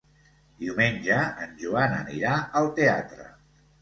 [0.61, 3.29] Diumenge en Joan anirà al teatre.